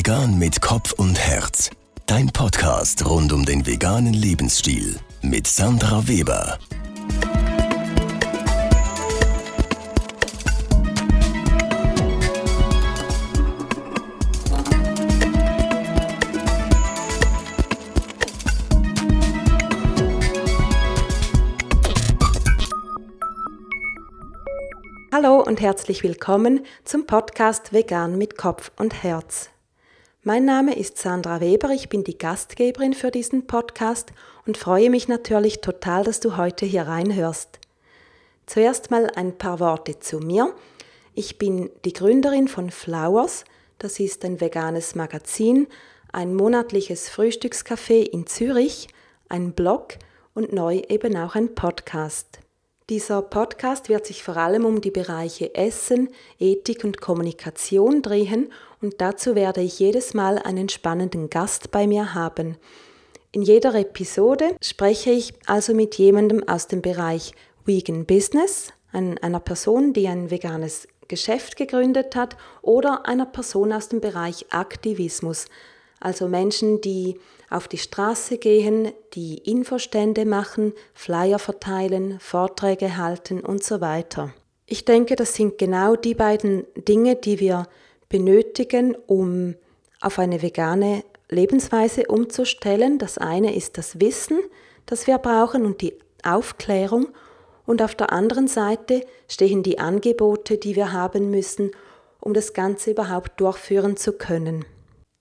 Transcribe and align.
Vegan 0.00 0.38
mit 0.38 0.62
Kopf 0.62 0.92
und 0.94 1.18
Herz. 1.18 1.68
Dein 2.06 2.28
Podcast 2.28 3.04
rund 3.04 3.34
um 3.34 3.44
den 3.44 3.66
veganen 3.66 4.14
Lebensstil 4.14 4.98
mit 5.20 5.46
Sandra 5.46 6.08
Weber. 6.08 6.58
Hallo 25.12 25.42
und 25.42 25.60
herzlich 25.60 26.02
willkommen 26.02 26.64
zum 26.86 27.06
Podcast 27.06 27.74
Vegan 27.74 28.16
mit 28.16 28.38
Kopf 28.38 28.72
und 28.78 29.02
Herz. 29.02 29.50
Mein 30.22 30.44
Name 30.44 30.76
ist 30.76 30.98
Sandra 30.98 31.40
Weber, 31.40 31.70
ich 31.70 31.88
bin 31.88 32.04
die 32.04 32.18
Gastgeberin 32.18 32.92
für 32.92 33.10
diesen 33.10 33.46
Podcast 33.46 34.12
und 34.46 34.58
freue 34.58 34.90
mich 34.90 35.08
natürlich 35.08 35.62
total, 35.62 36.04
dass 36.04 36.20
du 36.20 36.36
heute 36.36 36.66
hier 36.66 36.82
reinhörst. 36.82 37.58
Zuerst 38.44 38.90
mal 38.90 39.06
ein 39.16 39.38
paar 39.38 39.60
Worte 39.60 39.98
zu 39.98 40.18
mir. 40.18 40.54
Ich 41.14 41.38
bin 41.38 41.70
die 41.86 41.94
Gründerin 41.94 42.48
von 42.48 42.70
Flowers, 42.70 43.46
das 43.78 43.98
ist 43.98 44.22
ein 44.26 44.42
veganes 44.42 44.94
Magazin, 44.94 45.68
ein 46.12 46.34
monatliches 46.34 47.08
Frühstückscafé 47.08 48.02
in 48.02 48.26
Zürich, 48.26 48.88
ein 49.30 49.52
Blog 49.52 49.94
und 50.34 50.52
neu 50.52 50.82
eben 50.90 51.16
auch 51.16 51.34
ein 51.34 51.54
Podcast. 51.54 52.39
Dieser 52.90 53.22
Podcast 53.22 53.88
wird 53.88 54.04
sich 54.04 54.24
vor 54.24 54.36
allem 54.36 54.64
um 54.64 54.80
die 54.80 54.90
Bereiche 54.90 55.54
Essen, 55.54 56.08
Ethik 56.40 56.82
und 56.82 57.00
Kommunikation 57.00 58.02
drehen 58.02 58.52
und 58.82 59.00
dazu 59.00 59.36
werde 59.36 59.60
ich 59.60 59.78
jedes 59.78 60.12
Mal 60.12 60.38
einen 60.38 60.68
spannenden 60.68 61.30
Gast 61.30 61.70
bei 61.70 61.86
mir 61.86 62.14
haben. 62.14 62.56
In 63.30 63.42
jeder 63.42 63.76
Episode 63.76 64.56
spreche 64.60 65.12
ich 65.12 65.34
also 65.46 65.72
mit 65.72 65.98
jemandem 65.98 66.42
aus 66.48 66.66
dem 66.66 66.82
Bereich 66.82 67.30
Vegan 67.64 68.06
Business, 68.06 68.72
einer 68.90 69.38
Person, 69.38 69.92
die 69.92 70.08
ein 70.08 70.32
veganes 70.32 70.88
Geschäft 71.06 71.56
gegründet 71.56 72.16
hat, 72.16 72.36
oder 72.60 73.06
einer 73.06 73.26
Person 73.26 73.72
aus 73.72 73.88
dem 73.88 74.00
Bereich 74.00 74.46
Aktivismus, 74.50 75.46
also 76.00 76.28
Menschen, 76.28 76.80
die 76.80 77.20
auf 77.50 77.68
die 77.68 77.78
Straße 77.78 78.38
gehen, 78.38 78.92
die 79.14 79.38
Infostände 79.38 80.24
machen, 80.24 80.72
Flyer 80.94 81.38
verteilen, 81.38 82.18
Vorträge 82.20 82.96
halten 82.96 83.40
und 83.40 83.62
so 83.62 83.80
weiter. 83.80 84.32
Ich 84.66 84.84
denke, 84.84 85.16
das 85.16 85.34
sind 85.34 85.58
genau 85.58 85.96
die 85.96 86.14
beiden 86.14 86.64
Dinge, 86.76 87.16
die 87.16 87.40
wir 87.40 87.66
benötigen, 88.08 88.96
um 89.06 89.56
auf 90.00 90.18
eine 90.18 90.42
vegane 90.42 91.04
Lebensweise 91.28 92.06
umzustellen. 92.06 92.98
Das 92.98 93.18
eine 93.18 93.54
ist 93.54 93.78
das 93.78 94.00
Wissen, 94.00 94.38
das 94.86 95.06
wir 95.06 95.18
brauchen 95.18 95.66
und 95.66 95.80
die 95.82 95.94
Aufklärung 96.22 97.08
und 97.66 97.82
auf 97.82 97.94
der 97.94 98.12
anderen 98.12 98.48
Seite 98.48 99.04
stehen 99.28 99.62
die 99.62 99.78
Angebote, 99.78 100.58
die 100.58 100.76
wir 100.76 100.92
haben 100.92 101.30
müssen, 101.30 101.70
um 102.20 102.34
das 102.34 102.52
Ganze 102.52 102.90
überhaupt 102.92 103.40
durchführen 103.40 103.96
zu 103.96 104.12
können. 104.12 104.64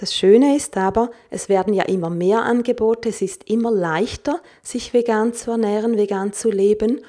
Das 0.00 0.14
Schöne 0.14 0.56
ist 0.56 0.78
aber, 0.78 1.10
es 1.28 1.50
werden 1.50 1.74
ja 1.74 1.82
immer 1.82 2.08
mehr 2.08 2.40
Angebote, 2.40 3.10
es 3.10 3.20
ist 3.20 3.50
immer 3.50 3.70
leichter, 3.70 4.40
sich 4.62 4.94
vegan 4.94 5.34
zu 5.34 5.50
ernähren, 5.50 5.98
vegan 5.98 6.32
zu 6.32 6.50
leben. 6.50 7.02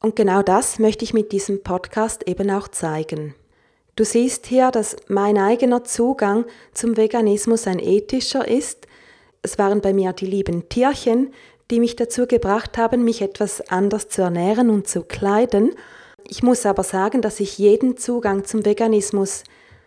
Und 0.00 0.16
genau 0.16 0.42
das 0.42 0.80
möchte 0.80 1.04
ich 1.04 1.14
mit 1.14 1.30
diesem 1.30 1.62
Podcast 1.62 2.26
eben 2.26 2.50
auch 2.50 2.66
zeigen. 2.66 3.36
Du 3.94 4.04
siehst 4.04 4.46
hier, 4.46 4.72
dass 4.72 4.96
mein 5.06 5.38
eigener 5.38 5.84
Zugang 5.84 6.46
zum 6.74 6.96
Veganismus 6.96 7.68
ein 7.68 7.78
ethischer 7.78 8.48
ist. 8.48 8.88
Es 9.42 9.56
waren 9.56 9.80
bei 9.80 9.92
mir 9.92 10.12
die 10.12 10.26
lieben 10.26 10.68
Tierchen, 10.68 11.32
die 11.70 11.78
mich 11.78 11.94
dazu 11.94 12.26
gebracht 12.26 12.76
haben, 12.76 13.04
mich 13.04 13.22
etwas 13.22 13.60
anders 13.70 14.08
zu 14.08 14.22
ernähren 14.22 14.70
und 14.70 14.88
zu 14.88 15.04
kleiden. 15.04 15.76
Ich 16.26 16.42
muss 16.42 16.66
aber 16.66 16.82
sagen, 16.82 17.22
dass 17.22 17.38
ich 17.38 17.56
jeden 17.56 17.96
Zugang 17.96 18.44
zum 18.44 18.64
Veganismus 18.64 19.44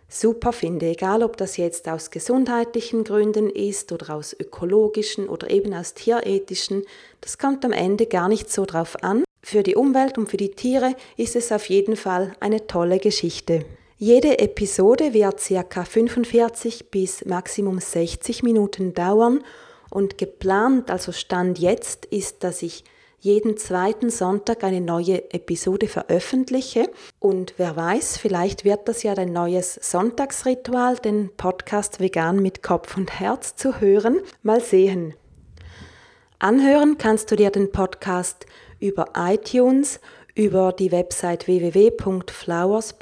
super 0.10 0.52
finde, 0.52 0.88
egal 0.88 1.24
ob 1.24 1.38
das 1.38 1.56
jetzt 1.56 1.88
aus 1.88 2.10
gesundheitlichen 2.10 3.04
Gründen 3.04 3.50
ist 3.50 3.92
oder 3.92 4.16
aus 4.16 4.36
ökologischen 4.38 5.30
oder 5.30 5.50
eben 5.50 5.74
aus 5.74 5.94
tierethischen, 5.94 6.84
das 7.22 7.38
kommt 7.38 7.64
am 7.64 7.72
Ende 7.72 8.08
gar 8.08 8.28
nicht 8.28 8.52
so 8.52 8.66
drauf 8.66 9.02
an. 9.04 9.24
Für 9.42 9.64
die 9.64 9.76
Umwelt 9.76 10.18
und 10.18 10.30
für 10.30 10.38
die 10.38 10.52
Tiere 10.52 10.96
ist 11.16 11.36
es 11.36 11.52
auf 11.52 11.70
jeden 11.70 11.96
Fall 11.96 12.34
eine 12.40 12.68
tolle 12.68 13.00
Geschichte. 13.00 13.66
Jede 13.98 14.40
Episode 14.40 15.14
wird 15.14 15.42
ca. 15.70 15.86
45 15.86 16.90
bis 16.90 17.26
maximum 17.26 17.80
60 17.80 18.44
Minuten 18.44 18.94
dauern 18.94 19.44
und 19.90 20.18
geplant, 20.18 20.90
also 20.90 21.12
Stand 21.12 21.60
jetzt, 21.60 22.06
ist, 22.06 22.44
dass 22.44 22.62
ich 22.62 22.84
jeden 23.22 23.58
zweiten 23.58 24.10
Sonntag 24.10 24.64
eine 24.64 24.82
neue 24.82 25.32
Episode 25.34 25.88
veröffentliche. 25.88 26.90
Und 27.20 27.54
wer 27.58 27.76
weiß, 27.76 28.18
vielleicht 28.18 28.64
wird 28.64 28.88
das 28.88 29.04
ja 29.04 29.14
dein 29.14 29.34
neues 29.34 29.76
Sonntagsritual, 29.76 30.96
den 30.98 31.30
Podcast 31.36 32.00
Vegan 32.00 32.42
mit 32.42 32.64
Kopf 32.64 32.96
und 32.96 33.20
Herz 33.20 33.56
zu 33.56 33.82
hören. 33.82 34.22
Mal 34.42 34.62
sehen. 34.62 35.14
Anhören 36.40 36.98
kannst 36.98 37.30
du 37.32 37.36
dir 37.36 37.52
den 37.52 37.72
Podcast 37.72 38.46
über 38.80 39.08
iTunes, 39.18 40.00
über 40.36 40.72
die 40.72 40.92
Website 40.94 41.48
www.flowers.ch, 41.48 42.96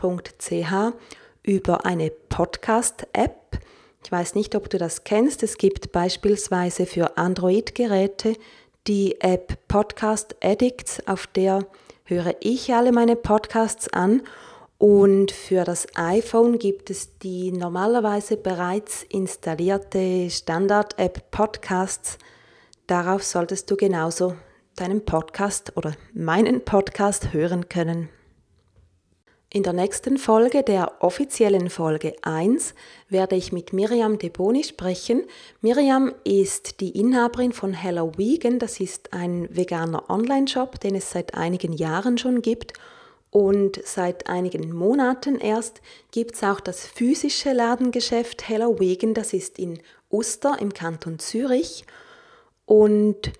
über 1.43 1.85
eine 1.85 2.09
Podcast-App. 2.09 3.59
Ich 4.03 4.11
weiß 4.11 4.33
nicht, 4.33 4.55
ob 4.55 4.69
du 4.71 4.79
das 4.79 5.03
kennst. 5.03 5.43
Es 5.43 5.57
gibt 5.57 5.91
beispielsweise 5.91 6.87
für 6.87 7.17
Android-Geräte 7.17 8.35
die 8.87 9.19
App 9.19 9.57
Podcast 9.67 10.35
Addicts, 10.41 11.05
auf 11.07 11.27
der 11.27 11.65
höre 12.05 12.35
ich 12.39 12.73
alle 12.73 12.93
meine 12.93 13.17
Podcasts 13.17 13.91
an. 13.91 14.21
Und 14.77 15.31
für 15.31 15.63
das 15.63 15.87
iPhone 15.95 16.57
gibt 16.57 16.89
es 16.89 17.17
die 17.17 17.51
normalerweise 17.51 18.37
bereits 18.37 19.03
installierte 19.03 20.29
Standard-App 20.29 21.31
Podcasts. 21.31 22.17
Darauf 22.85 23.23
solltest 23.23 23.69
du 23.69 23.75
genauso 23.75 24.35
deinen 24.75 25.03
Podcast 25.03 25.75
oder 25.75 25.93
meinen 26.13 26.63
Podcast 26.63 27.33
hören 27.33 27.67
können. 27.67 28.09
In 29.49 29.63
der 29.63 29.71
nächsten 29.71 30.17
Folge, 30.17 30.61
der 30.61 31.01
offiziellen 31.01 31.69
Folge 31.69 32.15
1, 32.21 32.73
werde 33.07 33.37
ich 33.37 33.53
mit 33.53 33.71
Miriam 33.71 34.19
Deboni 34.19 34.65
sprechen. 34.65 35.23
Miriam 35.61 36.13
ist 36.25 36.81
die 36.81 36.99
Inhaberin 36.99 37.53
von 37.53 37.71
Hello 37.71 38.11
Vegan. 38.17 38.59
Das 38.59 38.81
ist 38.81 39.13
ein 39.13 39.47
veganer 39.49 40.09
Online-Shop, 40.09 40.81
den 40.81 40.95
es 40.95 41.11
seit 41.11 41.33
einigen 41.33 41.71
Jahren 41.71 42.17
schon 42.17 42.41
gibt. 42.41 42.73
Und 43.29 43.79
seit 43.85 44.27
einigen 44.27 44.75
Monaten 44.75 45.39
erst 45.39 45.81
gibt 46.11 46.35
es 46.35 46.43
auch 46.43 46.59
das 46.59 46.85
physische 46.85 47.53
Ladengeschäft 47.53 48.49
Hello 48.49 48.77
Vegan. 48.81 49.13
Das 49.13 49.31
ist 49.31 49.59
in 49.59 49.79
Uster 50.09 50.57
im 50.59 50.73
Kanton 50.73 51.19
Zürich. 51.19 51.85
Und 52.65 53.31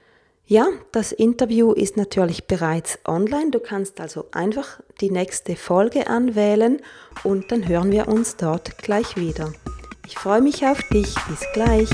ja, 0.48 0.68
das 0.94 1.12
Interview 1.12 1.74
ist 1.74 1.98
natürlich 1.98 2.48
bereits 2.48 3.00
online. 3.06 3.52
Du 3.52 3.60
kannst 3.60 4.00
also 4.00 4.28
einfach 4.32 4.80
die 5.02 5.12
nächste 5.12 5.58
Folge 5.58 6.08
anwählen 6.08 6.82
und 7.24 7.52
dann 7.52 7.68
hören 7.68 7.92
wir 7.92 8.08
uns 8.08 8.38
dort 8.38 8.78
gleich 8.78 9.18
wieder. 9.18 9.52
Ich 10.06 10.18
freue 10.18 10.42
mich 10.42 10.66
auf 10.66 10.82
dich. 10.84 11.14
Bis 11.28 11.42
gleich. 11.54 11.90